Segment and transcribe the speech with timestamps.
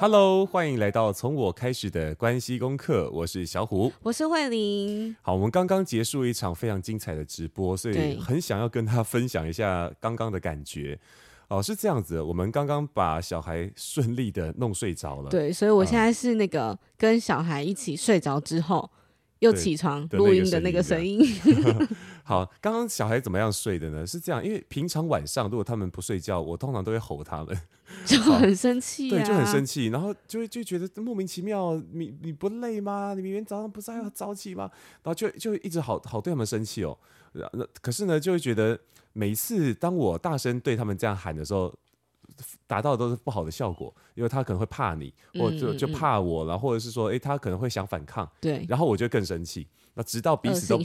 [0.00, 3.10] Hello，欢迎来到从我开始的关系功课。
[3.10, 5.14] 我是小虎，我是慧玲。
[5.20, 10.98] 好，我们刚刚结束一场非常精彩的直播，所以很想要跟他分享一下刚刚的感觉。
[11.48, 15.28] 哦，是这样子，我们刚刚把小孩顺利的弄睡着了。
[15.28, 18.90] 对，所以我现在是那个跟小孩一起睡着之后。
[19.40, 21.18] 又起床录音的那个声音。
[22.30, 24.06] 好，刚刚小孩怎么样睡的呢？
[24.06, 27.60] 是这样，因为平常晚上如果他们不睡觉，我通常都会吼他们，
[28.06, 29.10] 就很生气、啊。
[29.10, 33.14] 对，就很生气，然后就会就觉得莫名其妙，你你不累吗？
[33.16, 34.70] 你明天早上不是还要早起吗？
[35.02, 36.96] 然后就就一直好好对他们生气哦。
[37.32, 38.78] 那可是呢，就会觉得
[39.12, 41.74] 每次当我大声对他们这样喊的时候。
[42.66, 50.78] 达到的都是不好的效果，因为他可能会怕你，或者就就怕我了，或者是说，哎、欸，他可能会想反抗，对，然后我就更生气，那直到彼此都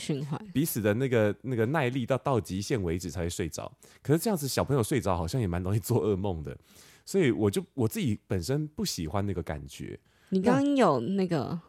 [0.54, 3.72] 彼此的那个那个耐力到到极限为止才会睡着。
[4.02, 6.58] 可是这样子小朋友睡着好像也蛮容易做噩梦的，
[7.06, 10.00] 所以我就我自己本身不喜欢那个感觉。
[10.30, 11.60] 你刚刚有那个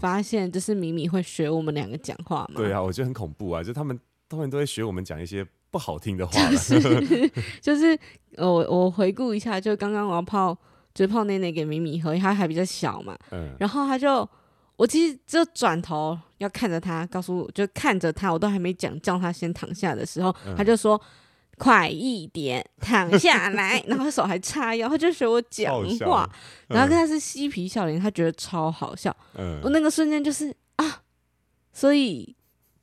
[0.00, 2.54] 发现，就是米米会学我们两个讲话吗？
[2.56, 5.46] 对啊，我觉得很恐怖啊，就他们他们都会学我们讲一些。
[5.76, 7.98] 不好听的话， 就是就是
[8.38, 10.56] 我我回顾一下，就刚刚我要泡，
[10.94, 13.14] 就是泡奶奶给米米喝，因为他还比较小嘛。
[13.30, 13.54] 嗯。
[13.60, 14.26] 然后他就，
[14.76, 20.98] 我其实就转头要看着他，告诉我就看着他，我都还没讲叫他先躺下的时候，嗯、他就说
[21.58, 23.78] ：“快一点躺下来。
[23.86, 25.74] ”然后手还叉腰，他就学我讲
[26.06, 26.26] 话，
[26.68, 29.14] 然后跟他是嬉皮笑脸，他觉得超好笑。
[29.34, 29.60] 嗯。
[29.62, 31.02] 我那个瞬间就是啊，
[31.70, 32.34] 所以。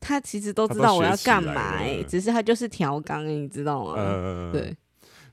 [0.04, 3.94] 他其实都知道我要干嘛，哎，只是他就是调缸，你知道吗？
[3.98, 4.76] 嗯，对，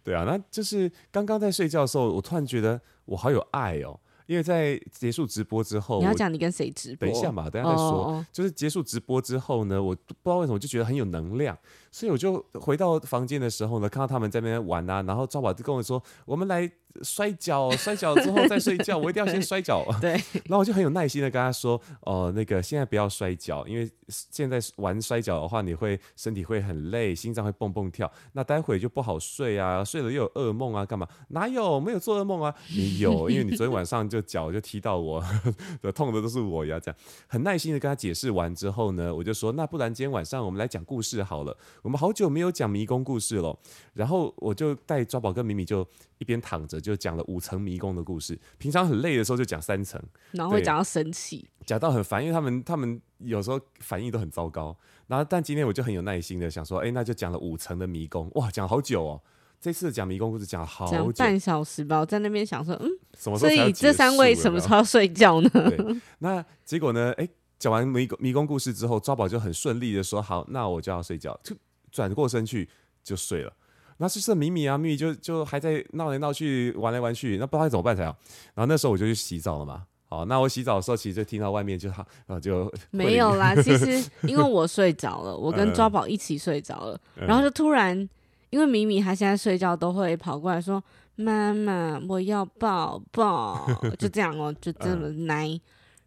[0.05, 7.09] 对啊，那就是刚刚在睡觉的时候，我突然觉得我好有爱哦，因为在结束直播之后，你要讲你跟谁直播？
[7.09, 8.07] 等一下嘛，等一下再说。
[8.07, 11.59] 哦、就是结束直播之后呢，我不知道为什么就觉得很有能量。
[11.91, 16.71] 所以我就回到房间的时候呢，看到他们在那边玩啊，然后赵宝就跟我说：“我们来
[17.03, 19.85] 摔跤，摔跤之后再睡觉。”我一定要先摔跤。
[20.01, 20.13] 对。
[20.47, 31.09] 然后我就很有耐心的跟他说：“哦、呃，那个现在不要摔跤，因为现在玩摔跤的话，你会身体会很累，心脏会蹦蹦跳，那待会就不好睡啊，睡了又有噩梦啊，干嘛？
[31.31, 32.55] 哪有没有做噩梦啊？
[32.71, 35.21] 你有，因为你昨天晚上就脚就踢到我，
[35.95, 36.79] 痛的都是我呀。
[36.79, 36.97] 这样
[37.27, 43.59] 很耐心的跟他解释完之后呢，我就说：那不然今天晚上我们来讲故事好了。”我们好久没有讲迷宫故事了，
[43.95, 45.87] 然后我就带抓宝跟米米就
[46.19, 48.39] 一边躺着就讲了五层迷宫的故事。
[48.59, 50.01] 平常很累的时候就讲三层，
[50.33, 54.77] 然后会讲到生气，讲到很烦，因为他们他们有时候反应都很糟糕。
[55.07, 59.21] 然后但今天我就很有耐心的想说，哎，那就讲了五层的迷宫，哇，讲好久哦。
[59.61, 62.01] 这次讲迷宫故事讲了好久，半小时吧。
[62.01, 63.55] 我在那边想说，嗯，什么时候？
[63.55, 65.51] 所以这三位什么时候要睡觉呢？
[65.51, 67.13] 对，那结果呢？
[67.13, 67.29] 哎。
[67.59, 71.55] 讲完迷宫迷宫故事之后，抓宝就很顺利的说：“好，那我就要睡觉。”就
[71.91, 72.69] 转过身去
[73.03, 73.53] 就睡了。
[73.99, 78.17] 那就是米米啊，米米就就还在闹来闹去，玩来玩去，那不知道该怎么办才好。
[78.55, 79.85] 然后那时候我就去洗澡了嘛。
[80.09, 83.55] 好，那我洗澡的时候，其实就听到外面就好，然 后就没有啦。
[83.63, 88.09] 其实因为我睡着了，我跟抓宝一起睡着了，嗯、然后就突然
[88.49, 90.83] 因为米米她现在睡觉都会跑过来说
[91.17, 93.69] ：“妈妈，我要抱抱。”
[93.99, 95.49] 就这样哦， 就这么奶。
[95.49, 95.61] 嗯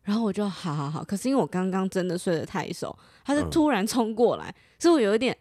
[0.04, 2.94] 然后我就好好好，可是因为我刚刚真的睡得太熟，
[3.24, 5.34] 他就突然冲过来，嗯、所以我有一点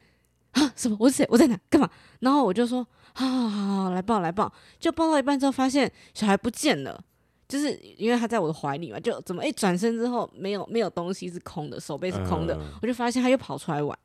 [0.52, 0.96] 啊什么？
[1.00, 1.26] 我是谁？
[1.28, 1.58] 我在哪？
[1.68, 1.88] 干嘛？
[2.20, 7.02] 然后我就说好好好好来抱来抱，就抱到一半之后发现小孩不见了，
[7.48, 13.98] 就是因为他在我的怀里嘛，就怎么一转身之后没有没有东西是空的，手背是空的，嗯、我就发现他又跑出来玩。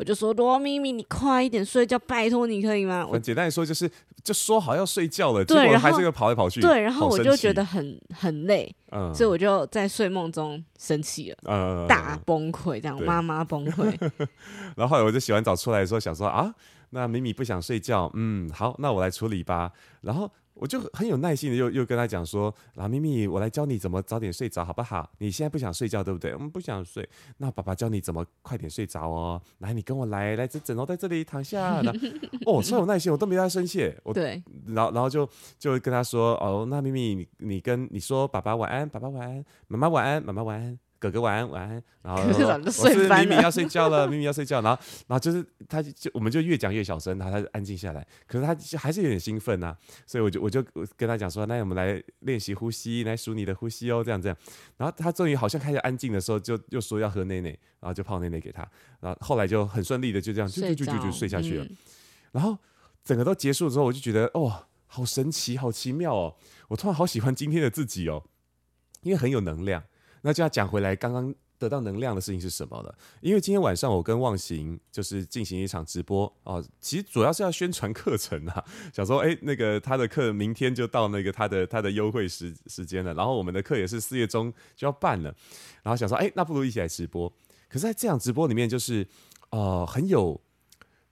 [0.00, 3.06] 我就说罗咪咪，你快一点睡觉，拜托你可以吗？
[3.06, 3.86] 我简单来说就是，
[4.24, 6.58] 就说好要睡觉了，对，结果还是个跑来跑去。
[6.58, 13.94] 对，然后我就觉得很很累，嗯，所以我就在睡梦中生气了，嗯，大崩溃，这样妈妈崩溃。
[14.74, 16.50] 然后后来我就洗完澡出来的时候，想说啊，
[16.88, 19.70] 那咪咪不想睡觉，嗯，好，那我来处理吧。
[20.00, 20.30] 然后。
[20.54, 25.10] 我就很有耐心的又又跟他讲说，老咪咪，我来教你怎么早点睡着，好不好？
[25.18, 26.32] 你现在不想睡觉，对不对？
[26.34, 29.40] 我们不想睡，那爸爸教你怎么快点睡着哦。
[29.58, 31.80] 来，你跟我来，来这枕头在这里躺下。
[32.46, 33.92] 哦，超有耐心，我都没他生气。
[34.02, 40.78] 我对，然后然后就就跟他说，哦，那咪咪，你你跟你说爸爸晚安，爸爸晚安，妈妈晚安，妈妈晚安。
[41.00, 41.82] 哥哥晚安，晚安。
[42.02, 44.60] 然后 我是咪咪要睡觉了，咪咪要睡觉。
[44.60, 48.06] 然后，然后就是他就我们就越讲越小声，然后他就安静下来。
[48.26, 49.76] 可是他还是有点兴奋呐、啊，
[50.06, 50.62] 所以我就我就
[50.96, 54.36] 跟他讲说，那我们来练习呼吸，来数你的呼吸哦，这样这样。
[54.76, 57.48] 然后他终于好像开始安静的时候，就又说要喝奶奶，
[57.80, 58.60] 然后就泡奶奶给他。
[59.00, 61.64] 然后后来就很顺利的就这样就就就就就睡下去了。
[61.64, 61.76] 嗯、
[62.32, 62.58] 然后
[63.02, 66.36] 整个都结束之后，我就觉得哦，好神奇，好奇妙哦。
[66.68, 68.22] 我突然好喜欢今天的自己哦，
[69.02, 69.82] 因为很有能量。
[70.22, 72.94] 那就要讲回来，刚刚得到能量的事情是什么了？
[73.20, 85.34] 因为今天晚上我跟忘形就是进行一场直播哦、其实主要是要宣传课程啊，想说哎，那个他的课明天就到那个他的他的优惠时时间了，然后我们的课也是四月中就要办了，
[85.82, 87.30] 然后想说哎，那不如一起来直播。
[87.68, 89.06] 可是在这场直播里面，就是
[89.50, 90.40] 呃很有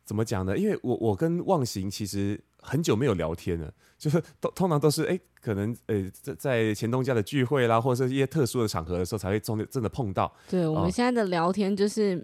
[0.05, 0.57] 怎么讲呢？
[0.57, 5.19] 因为我我跟忘形其实很久没有聊天了， 就是都通常都是哎。
[5.41, 10.31] 可能呃，在在前东家的聚会啦，或者是一些特殊的场合的时候，才会真的真的碰到。
[10.51, 12.23] 对，我们现在的聊天就是、哦、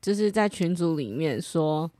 [0.00, 1.90] 就是在群组里面说，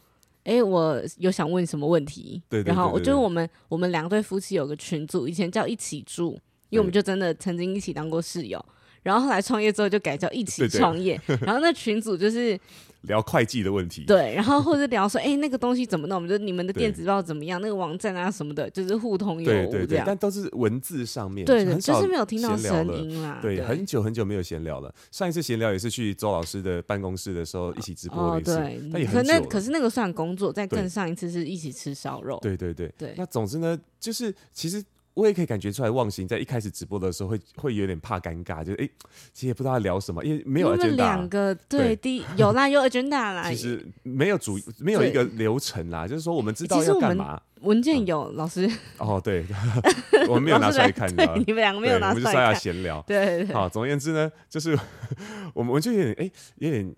[0.44, 2.41] 哎，我有想问什么问题？
[2.65, 6.38] 然后我就是我们我们两对夫妻有个群组，以前叫一起住，
[6.69, 8.65] 因为我们就真的曾经一起当过室友，
[9.05, 12.59] 然后后来创业之后就改叫一起创业，对 对然后那群组就是。
[13.05, 16.17] 聊会计的问题，对，然后或者聊说，哎、欸，那个东西怎么弄？
[16.17, 17.61] 我们就你们的电子报怎么样？
[17.61, 19.71] 那个网站啊什么的，就是互通有无这样。
[19.71, 23.41] 对对对，但都是文字上面，对对，就是没有听到声音啦。
[23.43, 24.91] 对，对很久很久没有闲聊了。
[25.11, 28.53] 上一次闲聊也是去周老师的办公室的时候一起直播的一次。
[28.53, 32.39] 哦，对，可那可是那个算工作，再更上一次是一起吃烧肉。
[32.41, 33.12] 对对对对。
[33.19, 34.83] 那总之呢，就是其实。
[35.15, 38.91] 我也可以感觉出来，忘形在一开始直播的时候会会有点怕尴尬，就是哎、欸，
[39.33, 40.83] 其实也不知道要聊什么，因为没有 agenda。
[40.83, 43.47] 你们两个对，第有啦，有 agenda 啦。
[43.51, 47.41] 其实没有主，没有一个流程啦，就是说我们知道要干嘛。
[47.61, 48.69] 文件有，嗯、老师。
[48.99, 49.47] 哦，对，
[50.29, 52.25] 我们没有拿出来看，对，你们两个没有拿出来看。
[52.25, 53.01] 我们就说要闲聊。
[53.07, 53.55] 对，對,對。
[53.55, 54.77] 好，总而言之呢，就是
[55.55, 56.95] 我们我就有点哎、欸，有点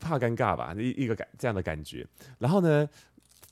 [0.00, 2.04] 怕尴尬吧，一一个感这样的感觉。
[2.38, 2.88] 然后呢？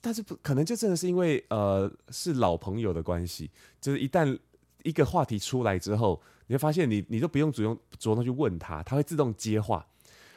[0.01, 3.51] 但是不可能，就真的是因为呃是老朋友的关系，
[3.81, 4.39] 就是一旦
[4.83, 9.87] 一个话题出来之后，你会发现你你都不用主动主动去问他，他会自动接话，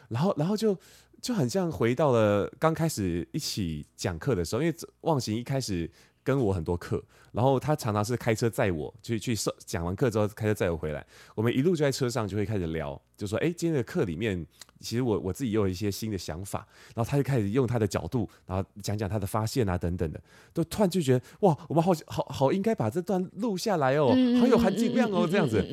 [0.09, 0.77] 然后然后就
[1.21, 5.89] 就很像回到了刚开始一起讲课的时候，因为忘形一开始。
[6.23, 11.05] 跟我很多课，然后他常常是开车载我去去上讲完课之后开车载我回来，
[11.35, 14.45] 我们一路就在车上就会开始聊，就说哎，今天的课里面
[14.79, 20.21] 其实我我自己也有一些新的想法，然后他就开始用他的角度，然后讲讲他的发现啊等等的，
[20.53, 24.07] 都突然就觉得哇，我们好好好应该把这段录下来哦，
[24.39, 25.65] 好有含金量哦这样子。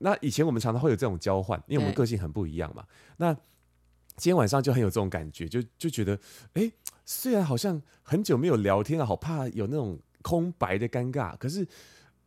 [0.00, 2.84] 那以前我们常常会有这种交换，因为我们个性很不一样嘛。
[3.16, 3.34] 那
[4.16, 6.18] 今天晚上就很有这种感觉，就就觉得
[6.54, 6.70] 哎。
[7.08, 11.36] 虽然好像很久没有聊天了，好怕有那种空白的尴尬。
[11.38, 11.64] 可是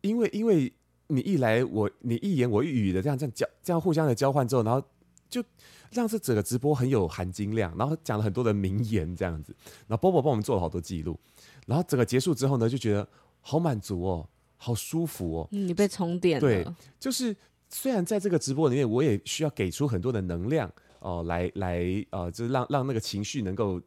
[0.00, 0.72] 因为因为
[1.08, 4.82] 你一来我你一言我一语的这样这样交这样互相的交换之后，然后
[5.28, 5.44] 就
[5.92, 9.54] 让这整个直播很有含金量，然后讲了很多的名言这样子。
[9.86, 11.20] 然后波波帮我们做了好多记录，
[11.66, 13.06] 然后整个结束之后呢，就觉得
[13.42, 14.26] 好满足哦，
[14.56, 15.48] 好舒服哦。
[15.52, 16.40] 嗯，你被充电了。
[16.40, 16.66] 对，
[16.98, 17.36] 就是
[17.68, 23.80] 虽然在这个直播里面，我也需要给出很多的能量哦，呃，来来呃，就是让让那个情绪能够。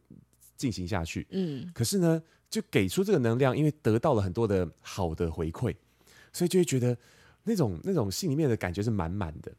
[0.56, 5.74] 进行下去，嗯，可是呢，就给出这个能量，因为得到了很多的好的回馈，
[6.32, 6.96] 所以就会觉得
[7.42, 9.52] 那种那种心里面的感觉是满满的，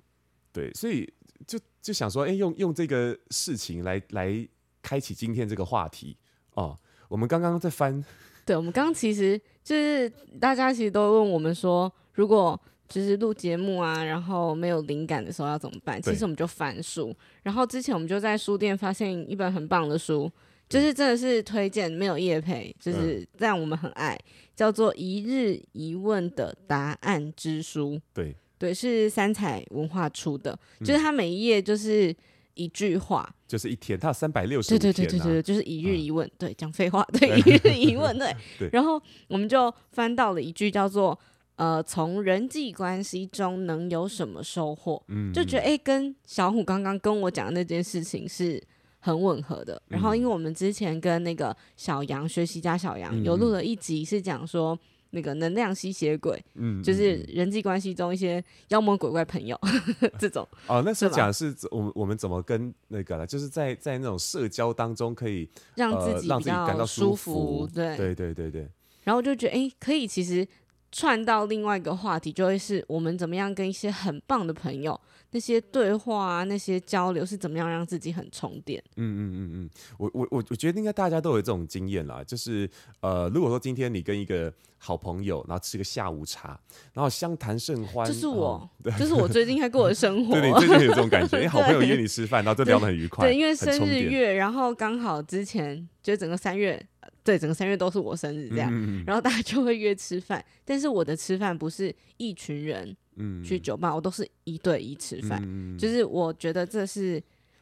[0.54, 1.13] 对，所以
[1.46, 4.48] 就就想说，哎，用用这个事情来来
[4.81, 6.16] 开启今天这个话题
[6.54, 6.80] 哦。
[7.10, 8.04] 我们刚刚在翻，
[8.46, 10.10] 对，我们刚刚其实就是
[10.40, 16.02] 大家其实都问我们说，如果就是录节目啊，然后没有灵感的时候要怎么办？
[16.02, 20.32] 其实我们就翻书，然后之前我们就在书店发现一本很棒的书。
[20.68, 24.18] 就是真的是推荐，没有叶培，就是让我们很爱，
[24.56, 27.92] 叫做《一日一问的答案之书》。
[28.12, 32.14] 对对，是三彩文化出的，就是它每一页就是
[32.56, 38.68] 一句话，就是一天，它有三百六十五天，对对对对对，就是一日一问，对，讲废话，对， 一日一问，对。
[38.72, 41.18] 然后我们就翻到了一句叫做
[41.55, 48.62] “呃，从人际关系中能有什么收获？”嗯，就觉得哎，跟小虎刚刚跟我讲的那件事情是。
[49.05, 54.75] 很吻合的，然后因为我们之前跟那个小杨学习家小杨、嗯、有录了一集，是讲说
[55.12, 59.55] 那个能量吸血鬼，嗯，就是人际关系中一些妖魔鬼怪朋友、
[60.01, 60.47] 嗯、这种。
[60.65, 68.67] 哦，那时候讲的是我们我们怎么跟那个了，就是在在那种社交当中可以让自己比较感到舒服，对对对对对。
[69.03, 70.47] 然后我就觉得，哎，可以其实
[70.96, 74.98] 串到另外一个话题，就会是我们怎么样跟一些很棒的朋友。
[75.32, 78.82] 那些对话啊，那些交流是怎么样让自己很充电？
[78.96, 82.70] 嗯嗯嗯嗯，我我我我觉得应该大家都有这种经验啦，就是
[83.02, 86.58] 呃，如果说今天你跟一个好朋友，然后吃个下午茶，
[86.94, 96.82] 然后相谈甚欢，就是我，对，就是我最近在过的生活， 对，你最近有这种感觉， 因为好朋友约你吃饭，然后就聊得很愉快，对，因为生日月，然后刚好之前就整个三月。
[97.24, 100.43] 对，整个三月都是我生日这样，嗯、然后大家就会约吃饭。
[100.63, 102.95] 但是我的吃饭不是一群人
[103.43, 105.41] 去酒吧，嗯、我都是一对一吃饭。
[105.43, 107.21] 嗯、就是我觉得这是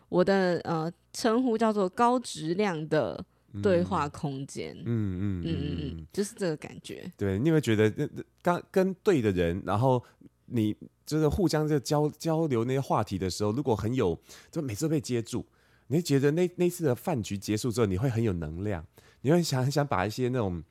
[0.10, 3.24] 我的呃称呼叫做高质量的
[3.62, 4.76] 对话空间。
[4.78, 7.10] 嗯嗯嗯嗯嗯，就是这个感觉。
[7.16, 7.92] 对，你有没有觉得
[8.42, 10.04] 刚跟对的人，然后
[10.48, 14.18] 你就是互相就交交流那些话题的时候，如果很有，
[14.52, 15.46] 就每次被接住，
[15.88, 18.86] 你会觉得那那次的饭局结束之后，你会很有能量，
[19.22, 20.64] 你会想很想把一些那种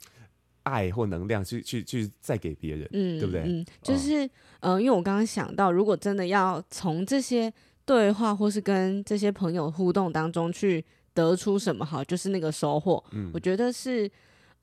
[0.62, 3.42] 爱或能量去去去再给别人，嗯，对不对？
[3.42, 4.24] 嗯，就是、
[4.60, 7.52] 哦、呃，因为我刚刚想到，如果真的要从这些
[7.84, 14.10] 对话或是跟这些朋友互动当中去得出什么好，就是那个收获，嗯，我觉得是。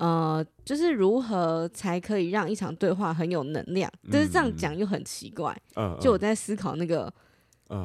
[0.01, 3.91] 呃，就是如何才可以让一场对话很有能量？
[4.03, 5.53] 嗯、但是这样讲又很奇怪。
[5.75, 7.13] 嗯、就我在思考那个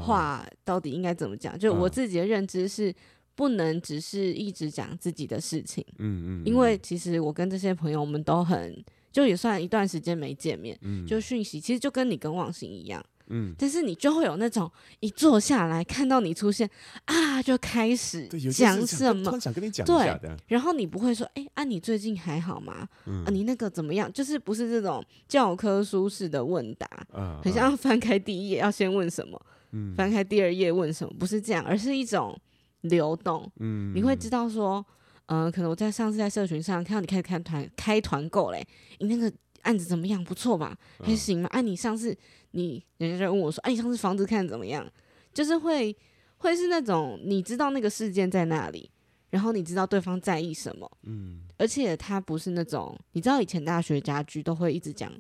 [0.00, 1.56] 话到底应该怎么讲。
[1.56, 2.94] 嗯、就我自己的认知是，
[3.34, 5.84] 不能只是一直讲自己的事情。
[5.98, 6.42] 嗯嗯。
[6.44, 13.04] 因为其实我跟这些朋友，我们都很就也算一段时间没见面，嗯、就讯息其实就跟你跟忘形一样。
[13.28, 16.68] 嗯，但是你就会有那种一坐下来看到你出现
[17.06, 22.86] 啊，就开始讲什么，想跟你讲对，然后你不会说，哎、欸，啊，你最近还好吗？
[23.06, 24.12] 嗯、啊，你那个怎么样？
[24.12, 29.40] 就是不是这种教科书式的问答，嗯、很像翻开第一页要先问什么，
[29.74, 32.34] 嗯、翻开第二页问什么，不是这样，而是一种
[32.82, 33.50] 流动。
[33.60, 34.84] 嗯，你会知道说，
[35.26, 38.66] 嗯、呃，可能我在上次在社群上看到你开始开团开团购嘞，
[39.00, 39.30] 你那个
[39.62, 40.22] 案子怎么样？
[40.24, 40.76] 不错吧？
[41.02, 41.48] 还行吗？
[41.52, 42.16] 啊，你上次。
[42.56, 44.88] 你人家就问我说：“哎、啊，你上次房子看怎么样？”
[45.34, 45.92] 就是会
[46.36, 48.88] 会是那种你知道那个事件在那里，
[49.30, 55.12] 然后你知道对方在意什么，嗯，而且他不是那种你知道以前大学家居都会一直讲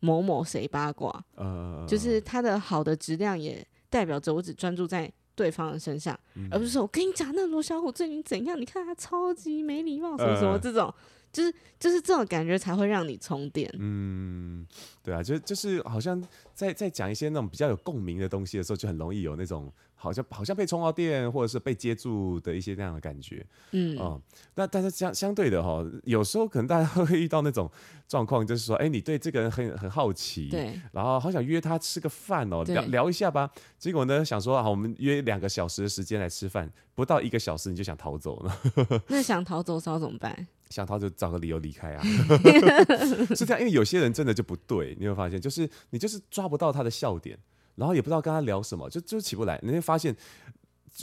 [0.00, 10.86] 某某谁八卦，呃，就是他的好的质量也代表着我只专注在对方的身上，嗯、而不是说我跟你讲那罗小虎最近怎样，你看他超级没礼貌什么什么这种。
[10.88, 10.94] 呃
[11.34, 13.68] 就是就是这种感觉才会让你充电。
[13.80, 14.63] 嗯，
[15.04, 16.20] 对啊，就就是好像
[16.54, 23.44] 在在讲一些那种比较有共鸣的东西的时候，就很容易有那种好像好像被充到电，或者是被接住的一些那样的感觉。
[23.72, 24.22] 嗯，啊、嗯，
[24.54, 27.70] 那但是相相对的哈，有时候可能大家 会遇到那种
[28.08, 33.50] 状况，就是说，哎，你对这个人很很好奇，对，然后好想约他吃个饭哦，聊聊一下吧。
[33.78, 38.60] 结果呢，想说啊，我们约两个小时的时间来吃饭，不到一个小时你就想逃走了。
[39.08, 40.46] 那想逃走，要怎么办？
[40.74, 42.02] 想逃就找个理由离开啊，
[43.36, 47.38] 是这样，因为有些人真的就不对，你会发现，就是你就是抓不到他的笑点，
[47.76, 49.56] 然后也不知道跟他聊什么，就就起不来。
[49.62, 50.16] 你会发现，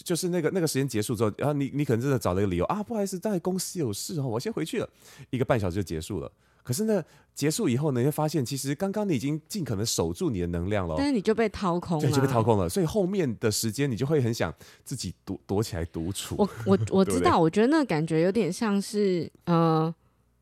[0.03, 4.89] 就是那个那个时间结束之后，然后你你可能真的找了一个理由啊，不好意思，在公司有事哦，我先回去了，
[5.29, 6.29] 一个半小时就结束了。
[6.63, 7.03] 可是呢，
[7.33, 12.69] 结束以后呢，你会发现其实刚刚你已经尽可能守住你的能量了，但是你就被掏空了，对，就被掏空了。
[12.69, 14.53] 所以后面的时间你就会很想
[14.83, 16.35] 自己躲躲起来独处。
[16.37, 19.93] 我我我 知道，对对，我觉得那个感觉有点像是，呃，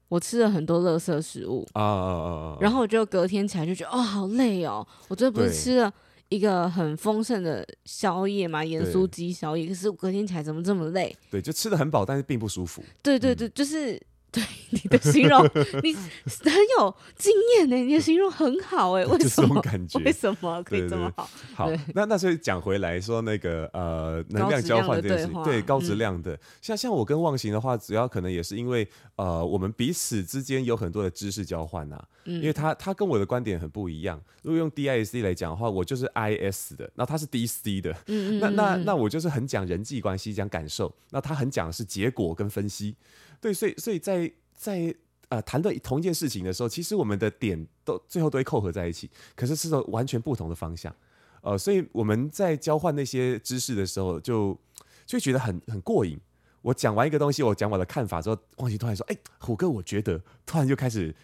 [0.10, 4.86] 我吃了很多垃圾食物啊啊啊啊，然后我就隔天起来就觉得哦，好累哦。
[5.08, 5.94] 我昨天不是吃了
[6.28, 11.16] 一个很丰盛的宵夜嘛，盐酥鸡宵夜，可是我隔天起来怎么这么累？
[11.32, 12.84] 对，就吃的很饱，但是并不舒服。
[13.02, 14.02] 对对对，嗯、就是。
[14.32, 15.44] 对你的形容，
[15.84, 17.76] 你很有经验呢。
[17.76, 19.62] 你的形容很好哎，为什么？
[20.06, 21.30] 为什么可以这么好？
[21.56, 32.00] 好，那那所以讲回来说，那个呃，能量交换这件事，对高质量的，像像我跟忘形的话，主要可能也是因为呃，我们彼此之间有很多的知识交换呐。
[32.26, 34.22] 因为他他跟我的观点很不一样。
[34.44, 37.96] 如果用 DISC 来讲的话，我就是 IS 的，那他是 DC 的。
[38.06, 40.94] 嗯那那那我就是很讲人际关系，讲感受。
[41.10, 42.96] 那他很讲的是结果跟分析。
[43.42, 44.29] 对，所以所以在
[44.60, 44.94] 在
[45.30, 50.94] 呃谈的同一件事情的时候，其实我们的点都最后都会扣合在一起，可是是完全不同的方向，
[51.42, 54.60] 呃，所以我们在交换那些知识的时候就，
[55.06, 56.20] 就觉得很很过瘾。
[56.62, 61.16] 我讲完一个东西，我讲我的看法之后，忘记突然说：“哎，虎哥，我觉得突然就开始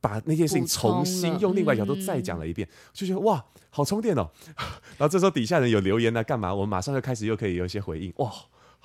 [0.00, 4.30] 把那件事情重新用另外角度再讲了一遍，就觉得哇，好充电哦。
[4.96, 6.54] ”然后这时候底下人有留言呢，干嘛？
[6.54, 8.32] 我们马上就开始又可以有一些回应，哇！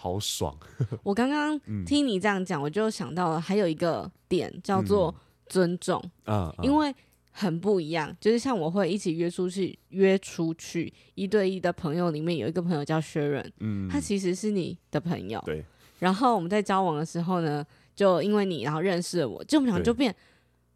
[0.04, 0.54] 好爽！
[1.02, 5.16] 我刚刚听你这样讲，嗯、我就想到了还有一个点叫做
[5.48, 6.94] 尊重啊，嗯、因为
[7.32, 8.14] 很不一样。
[8.20, 15.64] 就是像我会一起约出去，约出去一对一的朋友里面有一个朋友叫 Sharon，嗯，他其实是你的朋友，对。
[16.00, 20.14] 然后我们在交往的时候呢，就因为你然后认识了我，就我们俩就变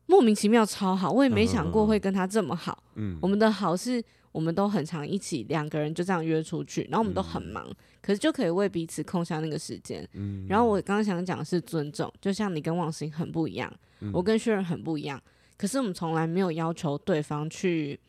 [0.05, 1.12] 莫名其妙超好。
[1.12, 4.01] 我也没想过会跟他这么好，嗯，我们的好是。
[4.31, 10.07] 我们都很常一起两个人就这样约出去，然后我们都很忙，嗯、可是就可以为彼此空下那个时间。
[10.13, 15.22] 嗯、然后我刚刚想讲的是尊重，就像你跟王鑫很不一样，嗯、我跟薛仁很不一样，
[15.57, 18.00] 可是我们从来没有要求对方去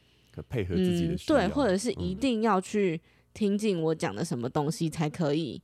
[0.48, 3.00] 配合自己的、嗯，对，或者是一定要去
[3.32, 5.62] 听进我讲的什么东西才可以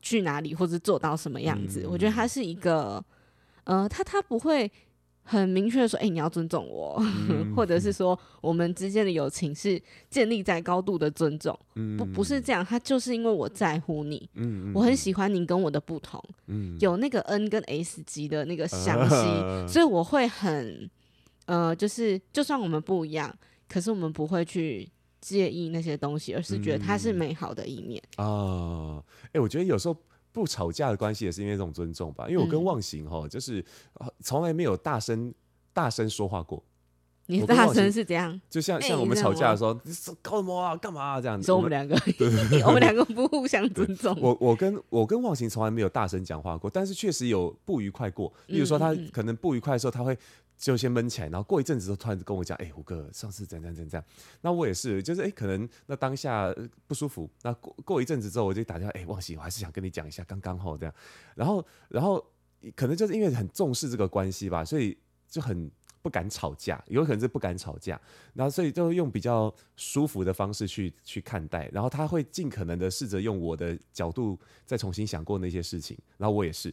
[0.00, 1.82] 去哪里或者做到什么样子。
[1.84, 3.04] 嗯、我觉得他是一个，
[3.64, 4.70] 呃，他他不会。
[5.26, 6.96] 很明确的说，哎、欸，你要尊重我，
[7.30, 20.88] 嗯、或者是说，我们之间的友情是建立在高度的尊重，嗯、不不是这样，他就是因为我在乎你，嗯、我很喜欢你跟我的不同，嗯、有那个 N 跟 S 级的那个相 吸，呃、所以我会很，
[21.46, 23.34] 呃，就是就算我们不一样，
[23.66, 24.86] 可是我们不会去
[25.22, 28.02] 介意那些东西，而是觉得它是美好的一面。
[28.16, 28.24] 啊。
[28.24, 29.96] 哎、嗯呃欸，我觉得有时候
[30.34, 32.28] 不吵架的关系也是因为这种尊重吧。
[32.28, 33.64] 因为我跟忘形哈，就是
[34.20, 35.32] 从来没有大声
[35.72, 36.60] 大声说话过。
[37.26, 38.38] 你大声是怎样？
[38.50, 40.76] 就像像我们吵架的时候，你搞什么啊？
[40.76, 41.20] 干嘛啊？
[41.20, 41.46] 这样子。
[41.46, 41.96] 说 我们两个，
[42.66, 44.14] 我们两个不互相尊重。
[44.20, 48.30] 我我跟我跟忘形从来没有大声讲话过，但是确实有不愉快过。
[48.46, 50.16] 比如说他可能不愉快的时候，他会
[50.58, 54.04] 就先闷起来，然后过一阵子就突然跟我讲：“哎、欸，胡哥，上次怎样怎样怎样。”
[54.42, 56.54] 那我也是，就是哎、欸，可能那当下
[56.86, 57.28] 不舒服。
[57.42, 60.94] 那过过一阵子之后，我就打电话：“哎、欸，忘形，我还是想跟你讲一下刚刚好这样。”
[61.34, 62.22] 然后然后
[62.76, 65.70] 可能就是因为很重视这个关系吧，所以就很。
[66.04, 67.98] 不敢吵架，有可能是不敢吵架，
[68.34, 76.70] 然后所以就用比较舒服的方式去去看待，然后他会尽可能的试着用我的角度再重新想过那些事情，然后我也是，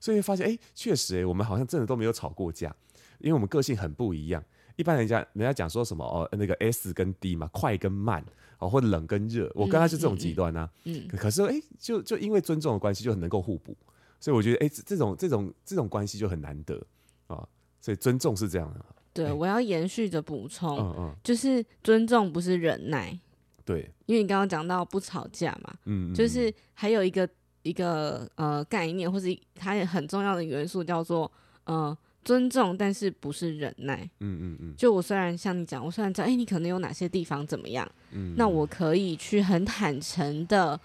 [0.00, 2.72] 所以发现哎，确实哎，我们好像真的都没有吵过架，
[3.18, 4.40] 因为我们个性很不一样。
[4.76, 8.24] 一般人家人家讲说什么哦，那个 S 跟 D 嘛，快跟慢
[8.60, 10.70] 哦，或者冷跟热，我跟他是这种极端啊。
[10.84, 13.76] 嗯，可是哎，就就因为尊重的关系，就很能够互补，
[14.20, 16.80] 所以我觉得哎，这种这种这种关系就很难得
[17.26, 17.48] 啊。
[17.80, 18.84] 所以尊重是这样的。
[19.12, 23.18] 对，欸、我要延续着补充，嗯嗯，就是尊重不是忍耐。
[23.64, 27.28] 对，因为你刚刚讲到不吵架嘛，嗯，就是还有一个
[27.62, 31.30] 一个呃概念，或是它也很重要的元素叫做
[31.64, 34.08] 呃尊重，但是不是忍耐。
[34.20, 34.74] 嗯嗯嗯。
[34.76, 40.78] 就我虽然像你讲，我虽然知道，哎、欸，你可能有哪些地方怎么样，嗯，那我可以去很坦诚的、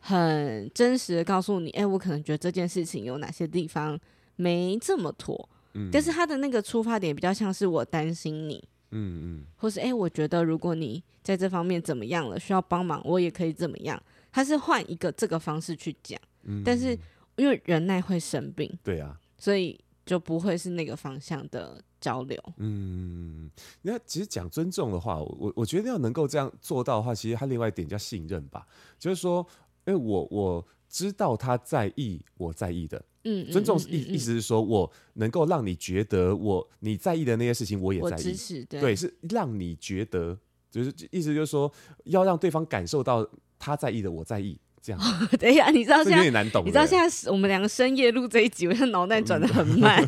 [0.00, 3.98] 很真实的告诉你，哎、欸，我可能觉得这件事情有哪些地方
[4.36, 5.48] 没这么妥。
[5.92, 8.56] 但是他的那个出发点比较像是我担心你，
[8.90, 14.02] 嗯嗯，或是哎、欸，我觉得如果你在这方面怎么样了，需要帮忙，我也可以怎么样。
[14.30, 16.96] 他是换一个这个方式去讲，嗯，但是
[17.36, 22.38] 因为忍耐会生病，对啊，所以就不会是那个方向的交流。
[22.58, 23.50] 嗯，
[23.82, 28.66] 那其实讲尊重的话，我我觉得要能够这样做到的话，其实他另外一点叫信任吧，
[28.98, 29.46] 就是说，
[29.86, 33.02] 因为我我知道他在意我在意的。
[33.24, 38.22] 嗯，尊重意意思是说，我能够让你觉得我你在意的那些事情，我也在意。
[38.22, 40.38] 支持，对，对，是让你觉得，
[40.70, 41.70] 就是意思就是说，
[42.04, 45.00] 要让对方感受到他在意的，我在意，这样。
[45.00, 50.04] 哦、等一下，你知道现在有点难懂，你知道现在我们两个深夜录这一集，我现在脑袋转的很慢。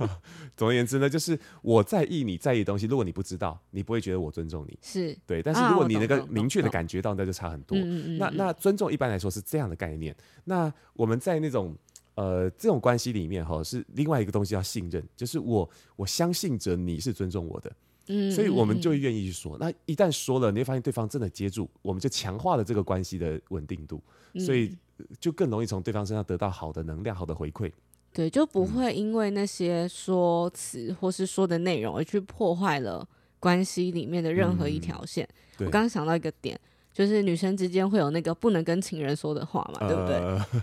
[0.00, 0.08] 嗯
[0.56, 2.86] 总而言之呢，就是我在意你在意的东西。
[2.86, 5.42] 如果你不知道，你不会觉得我尊重你，是对。
[5.42, 7.76] 但是如果你能够明确的感觉到，那就差很多。
[8.20, 10.14] 那那尊重一般来说是这样的概念。
[10.44, 11.76] 那我们在那种
[12.14, 17.72] 呃这种关系里面哈，是另外一个东西要信任，就是我我相信着你是尊重我的，
[18.08, 19.56] 嗯，所以我们就会愿意去说。
[19.58, 24.02] 那一旦说了，你会发现对方真的接住，我们就强化了这个关系的稳定度，
[24.38, 24.76] 所以
[25.18, 27.70] 就更容易从对方身上得到好的能量、好的回馈。
[28.12, 33.04] 对，就不会因为那些说辞或是说的内容而去破坏了
[33.40, 35.28] 关系里面的任何一条线。
[35.58, 36.58] 嗯、我刚刚想到一个点，
[36.94, 40.06] 就是女生之间会有那个不能跟情人说的话嘛，呃、对不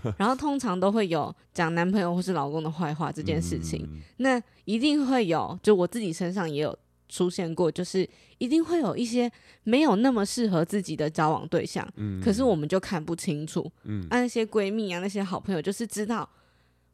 [0.02, 0.12] 对？
[0.18, 6.76] 然后通常都会有讲男朋友或是老公的坏话这件事情，嗯、那一定会有，就我自己身上也有
[7.08, 9.30] 出现过，就是一定会有一些
[9.62, 16.28] 没有那么适合自己的交往对象，嗯、可是我们就看不清楚，嗯，啊、那些闺蜜啊，那些好朋友就是知道。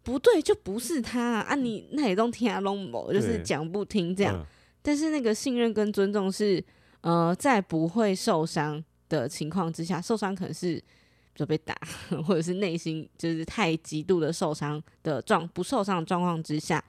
[0.05, 1.41] 不对，就不是他啊！
[1.41, 2.59] 啊你那也都听啊，
[3.13, 4.35] 就是讲不听这样。
[4.39, 4.47] 嗯、
[4.81, 6.65] 但是那个信任跟尊重是，
[7.03, 10.83] 呃，在不会受伤的情况之下，受伤可能是
[11.35, 11.75] 就被打，
[12.27, 16.83] 或者是内心就是太极度的受伤的状，不受伤的状况之下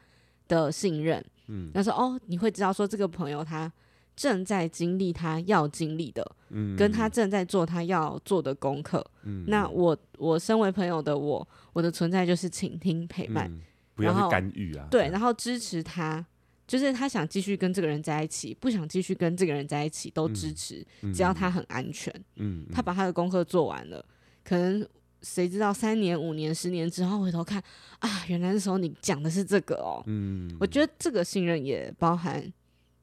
[0.48, 1.24] 的信任。
[1.48, 3.72] 嗯，那说哦，你会知道说这个朋友他。
[4.16, 13.62] 正在经历他要经历的，嗯，跟他正在做他要做的功课，嗯，那我我身为朋友的我，我的存在就是倾听陪伴，嗯，
[13.96, 16.26] 不要去干预啊，对，然后支持他，
[16.70, 24.06] 就是他想继续跟这个人在一起，不想继续跟这个人在一起都支持，嗯，只要他很安全，嗯，他把他的功课做完了，
[24.44, 24.88] 可能
[25.24, 27.62] 谁知道三年、五年、十年之后回头看
[27.98, 32.54] 啊，原来那时候你讲的是这个哦，嗯，我觉得这个信任也包含。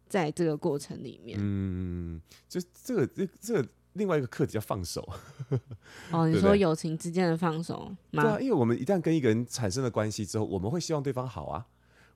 [0.09, 5.05] 在这个过程里面，嗯，就这个这这个另外一个课题叫放手。
[6.13, 8.23] 哦，你说友情之间的放手吗？
[8.23, 11.67] 对啊，因为我们一旦跟一个人产生了关系之后，我们会希望对方好啊。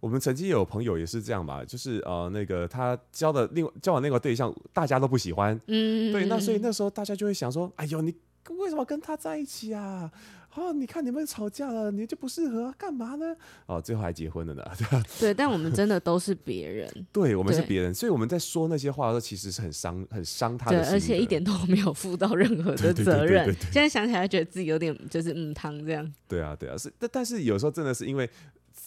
[0.00, 8.14] 我们曾经有朋友也是这样吧，就是呃，那个他交的另交往那个对象，大家都不喜欢，嗯，对，那所以那时候大家就会想说，哎呦，你
[8.58, 10.10] 为什么跟他在一起啊？
[10.56, 13.36] 哦，你看你们吵架了，你就不适合，干嘛呢？
[13.66, 14.64] 哦，最后还结婚了呢。
[15.20, 16.92] 对，但我们真的都是别人。
[17.12, 20.90] 对，我们是别人，所以我们在说那些话的时候，其实是很伤、很伤他的心的。
[20.90, 23.44] 对，而且一点都没有负到任何的责任。
[23.70, 26.12] 现在想起来，觉得自己有点就是嗯，汤这样。
[26.26, 28.28] 对啊，对啊，是，但但是有时候真的是因为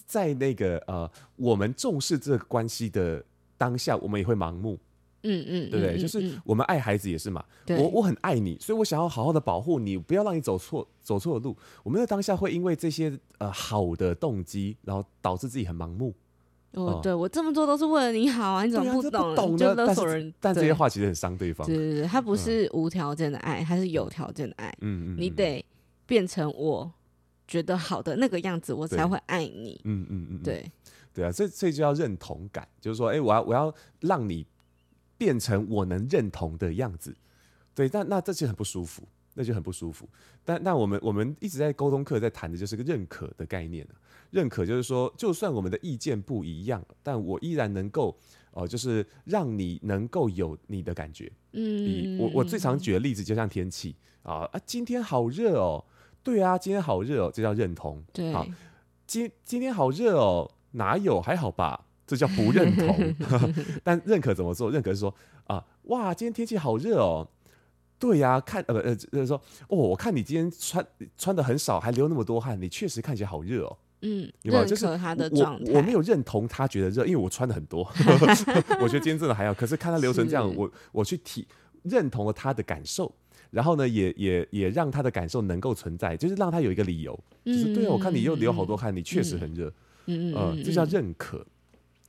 [0.06, 3.24] 在那个呃，我们重视这个关系的
[3.58, 4.80] 当下，我们也会盲目。
[5.26, 5.98] 嗯嗯，对不对？
[5.98, 7.42] 就是我们爱孩子也是嘛。
[7.70, 11.56] 我我很爱你，所以我想要好好的保护你，不要让你走错走错路。
[11.82, 16.14] 我们在当下会因为这些呃好的动机，然后导致自己很盲目。
[16.74, 19.34] 哦，对我这么做都是为了你好啊，你怎么不懂？
[19.34, 21.66] 懂就勒索人但，但这些话其实很伤对方。
[21.66, 24.76] 对对对，他不是无条件的爱，他是有条件的爱。
[24.82, 25.64] 嗯嗯，你得
[26.06, 26.92] 变成我
[27.54, 29.80] 觉得好的那个样子，我才会爱你。
[29.84, 30.72] 嗯嗯嗯，对
[31.14, 34.44] 对啊，这这就叫认同感，就是说，哎，我要我要让你
[35.20, 37.16] 变成我能认同的样子。
[37.76, 40.10] 对，但那这就很不舒服，那就很不舒服。
[40.44, 43.88] 但那我们我们一直在沟通课在谈的就是个认可的概念。
[44.32, 48.18] 认可就是说，就算我们的意见不一样，但我依然能够，
[48.54, 51.32] 哦、呃，就是让你能够有你的感觉。
[51.52, 55.86] 嗯，我我最常举的例子就像天气啊啊，今天好热哦，
[56.24, 58.02] 对啊，今天好热哦，这叫认同。
[58.14, 58.46] 对，好，
[59.06, 61.86] 今今天好热哦，哪有还好吧？
[62.08, 63.16] 这叫不认同。
[63.84, 64.72] 但认可怎么做？
[64.72, 65.14] 认可是说
[65.46, 67.28] 啊，哇，今天天气好热哦，
[68.00, 70.86] 对呀、啊，看呃呃，就是说哦，我看你今天穿
[71.18, 73.78] 穿的很少，还流那么多汗，你确实看起来好热哦。
[74.06, 75.72] 嗯，有没有就是他的状态？
[75.72, 77.90] 我我没有认同他觉得热，因为我穿的很多，
[78.82, 79.54] 我觉得今天真的还好。
[79.54, 81.48] 可是看他流成这样，我我去体
[81.84, 83.14] 认同了他的感受，
[83.54, 89.72] 然后呢，也也也让他的感受能够存在，就是让他有一个理由，就是对啊，我看你又流好多汗，你确实很热，
[90.08, 91.46] 嗯嗯，呃，这叫认可。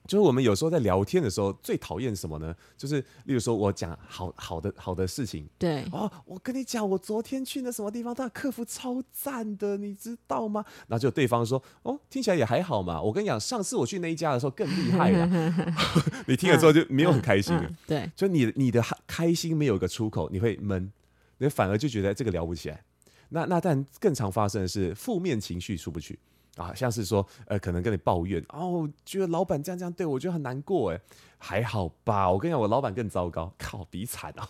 [0.06, 2.54] 就是我们有时候在聊天的时候，最讨厌什么呢？
[2.76, 10.62] 就是例如说我讲好好的好的事情，对哦，我跟你讲，我昨天去那什么地方，那客服超赞的，你知道吗？
[10.88, 13.00] 然后就对方说，哦，听起来也还好嘛。
[13.00, 15.26] 我跟你讲，上次我去那一家的时候更厉害了。
[16.28, 20.92] 你听了之后就没有很开心了，嗯嗯嗯、对，就你你的开心没有一个出口，你会闷，
[21.38, 22.84] 你反而就觉得这个聊不起来。
[23.28, 26.18] 那那但更常发生的是负面情绪出不去。
[26.56, 31.00] 啊，像是说，呃，可能跟你抱怨，哦，觉得老板这样这样对我，觉得很难过，诶，
[31.36, 32.30] 还好吧？
[32.30, 34.48] 我跟你讲，我老板更糟糕，靠，比惨啊，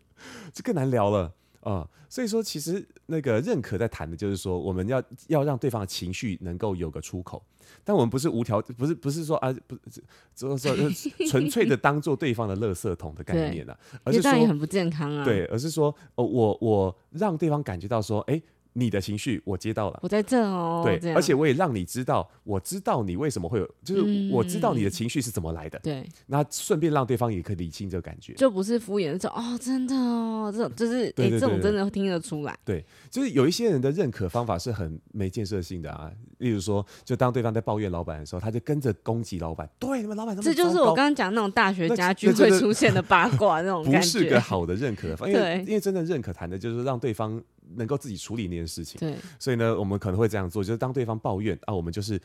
[0.54, 1.88] 这更难聊了啊、嗯。
[2.08, 7.42] 所以说，其实那个认可在谈的就是说，我们要要让对方的情绪能够有个出口，
[7.82, 10.02] 但我们不是无条，不是不是说啊，不是，
[10.34, 10.56] 就
[11.26, 18.40] 纯粹的当做对方的垃圾桶的概念啊，而是说很不健康啊，对，而是说，哦，我我让对方感觉到说，哎。
[18.74, 20.82] 你的情绪我接到了，我在这哦。
[20.84, 25.78] 对，而且我也让你知道，我知道你为什么会有，就是我知道你的情绪是怎么来的。
[25.80, 32.58] 对，那顺便让对方也可以理清这个感觉，就不是敷衍的说哦，真的哦，这种就是哎，这种真的听得出来。
[32.64, 39.68] 对，就是有一些人的认可方法是很没建设性的啊，例如说，就当对方在抱怨老板的时候，他就跟着攻击老板。
[39.78, 47.42] 对，你们老板这就是我刚刚讲那种大学家具会出现的八卦那种感觉，不是个好的认可因为因为真的认可谈的就是让对方。
[47.76, 52.20] 能够自己处理那件事情，对，所以呢，我们可能会这样做，就是当对方抱怨啊，我们就是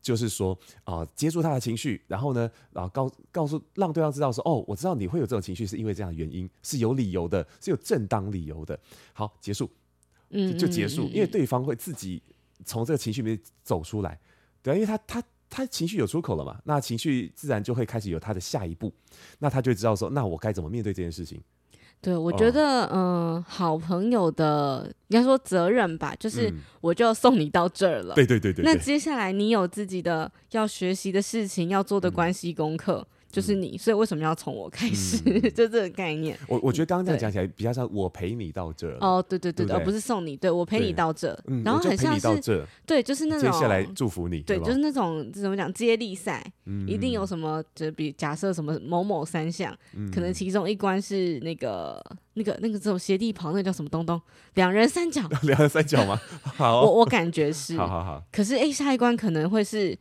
[0.00, 8.78] 就是说啊、呃，接住他的情绪，然后呢，然后告告诉让对方知道说，哦，我知道你会有这种情绪，是因为这样的原因，是有理由的，是有正当理由的。
[9.12, 9.70] 好，结束，
[10.30, 12.22] 嗯，就结束，因为对方会自己
[12.64, 14.18] 从这个情绪里面走出来，
[14.62, 18.92] 对，因为他他他情绪有出口了嘛，那情绪自然就会开始有他的下一步，
[19.38, 21.42] 那他就知道说，那我该怎么面对这件事情。
[22.02, 28.14] 对，我觉得，嗯、呃，好朋友的应该说责任吧，就是我就送你到这儿了。
[28.14, 28.64] 对对对对。
[28.64, 33.06] 那接下来你有自己的要学习的事情，要做的关系功课。
[33.06, 35.22] 嗯就是你，所以为什么要从我开始？
[35.26, 36.36] 嗯、 就这个概念。
[36.48, 38.96] 我我觉得刚刚这样讲起来比较像我陪你到这。
[39.00, 41.32] 哦，对对对对，而不是送你，对我陪你到这。
[41.46, 44.40] 嗯，然后很像是对，就是那种接下来祝福你。
[44.40, 54.20] 对，就是那种怎么讲接力赛，嗯、一定有什么，就比假设什么某某三项，嗯、可能其中一关是那个那个那个这种斜地跑，那个叫什么东东？
[54.54, 55.22] 两人三角。
[55.44, 56.20] 两人三角吗？
[56.42, 57.76] 好，我我感觉是。
[57.76, 58.22] 好好好。
[58.32, 59.96] 可是哎，下一关可能会是。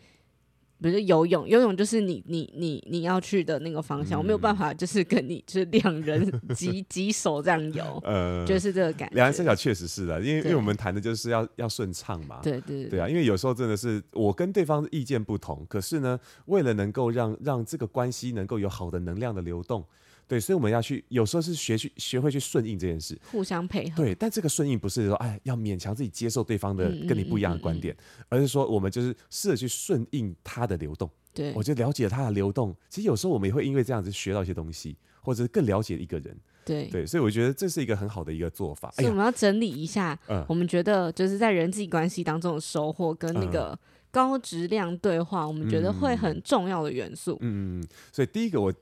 [0.81, 9.15] 比如游泳，游泳就是你你你你要去的那个方向，嗯、我没有办法，就是跟你就是两人 挤挤手这样游，呃，就是这个感觉。
[9.15, 19.83] 两人三角确实是的，因为因为我们谈的就是要要顺畅嘛，对对对，对啊，因为有时候真的是我跟对方意见不同，可是呢，为了能够让让这个关系能够有好的能量的流动。
[20.29, 24.03] 对，所以我们要去，有时候是学去学会去顺应这件事，互相配合。
[24.03, 31.09] 对，但这个顺应不是说，哎，要勉强自己接受对方的跟你不一样的观点，嗯嗯嗯嗯、而是说，我们就是试着去顺应他的流动。
[31.33, 32.75] 对，我就了解了他的流动。
[32.89, 36.37] 其实有时候我们也会因为这样子学到一些东西，或者是更了解一个人。
[36.63, 38.91] 对对，所以我觉得这是一个很好的一个做法。
[38.91, 43.77] 所以我们要整理一下，哎、我们觉得就是在人际关系当中的收获跟那个
[44.11, 47.37] 高质量对话，我们觉得会很重要的元素。
[47.41, 48.73] 嗯嗯，所以第一个我。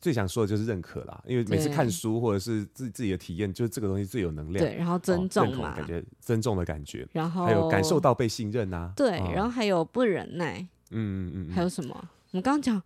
[0.00, 4.64] 最想说的就是认可啦，因为每次看书或者是自自己的体验，就是这个东西最有能量。
[4.64, 8.92] 对，然后尊重嘛，感觉尊重的感觉，然后还有感受到被信任呐。
[8.94, 10.60] 对，然后还有不忍耐。
[10.90, 11.52] 嗯嗯嗯。
[11.52, 11.92] 还有什么？
[12.30, 12.80] 我们刚刚讲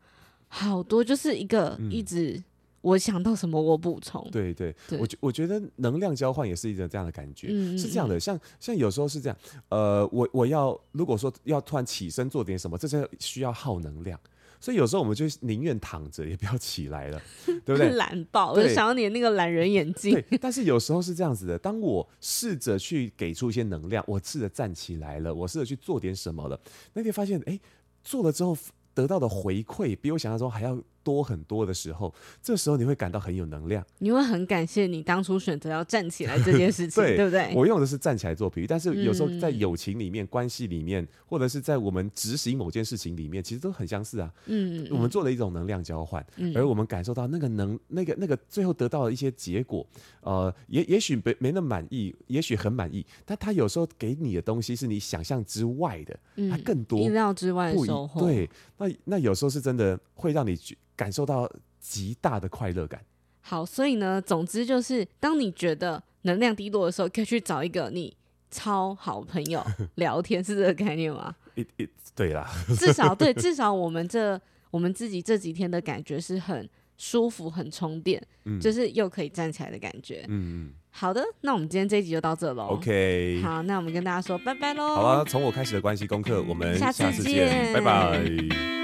[0.48, 2.42] 好多，就是一个一直
[2.82, 4.28] 我想到什么我补充。
[4.30, 8.20] 对对，对我觉我觉得能量交换也是一个这样的感觉，是这样的。
[8.20, 9.38] 像像有时候是这样，
[9.70, 14.20] 呃，我我要如果说要突然起身做点什么，这是需要耗能量。
[14.60, 17.20] 所以有时候我们就宁愿躺着，也不要起来了，
[17.64, 17.90] 对不对？
[17.98, 20.12] 懒爆，我就想要你的那个懒人眼镜。
[20.12, 26.60] 对，但是有时候是这样子的，当我试着去给出一些能量，我试着站起来了，我试着去做点什么了，
[26.92, 27.58] 那天发现，哎，
[28.04, 28.56] 做了之后
[28.94, 32.12] 得到的回馈比我想象中还要多很多的时候，
[32.42, 37.52] 这时候你会感到很有能量，你会很感谢你当初选择要站起来这件事情， 对，对不对？
[37.54, 44.32] 我用的是站起来做比喻，但是有时候在友情里面、嗯、关系里面，或者是在我们执行某件事情里面，其实都很相似啊。
[44.46, 49.86] 嗯，我们做了一种能量交换，嗯、而我们感受到那个能、那个、那个最后得到的一些结果，
[50.20, 56.18] 呃，也也许没没那么满意，也许很满意，但他有时候给你的东西是你想象之外的，
[56.50, 58.20] 它更多、意料之外的收获。
[58.20, 60.56] 对，那那有时候是真的会让你
[60.96, 61.50] 感受到。
[61.84, 63.04] 极大的快乐感。
[63.40, 68.16] 好，所以呢，总之就是，当你觉得能量低落的时候，可以去找一个你
[68.52, 69.60] 超好朋友
[69.96, 71.34] 聊天，是这个概念吗？
[71.56, 80.24] 一一对啦，至少对， 至少我们这我们自己这几天的感觉是很舒服、很充电，嗯、就是又可以站起来的感觉。
[80.28, 80.72] 嗯嗯。
[80.90, 82.68] 好的，那我们今天这一集就到这喽。
[82.68, 83.40] OK。
[83.42, 84.94] 好，那我们跟大家说拜拜喽。
[84.94, 88.81] 好了，从我开始的关系功课，我们下次见，拜拜。